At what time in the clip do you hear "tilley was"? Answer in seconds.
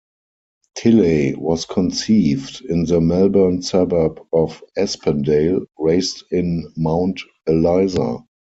0.73-1.67